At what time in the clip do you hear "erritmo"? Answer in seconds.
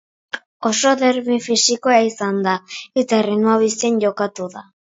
3.25-3.63